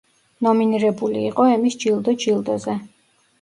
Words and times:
ნომინირებული 0.45 1.21
იყო 1.25 1.45
ემის 1.57 1.77
ჯილდო 1.85 2.17
ჯილდოზე. 2.25 2.77